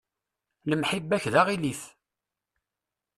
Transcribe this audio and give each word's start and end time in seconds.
Lemḥibba-k 0.69 1.25
d 1.33 1.35
aɣilif. 1.41 1.81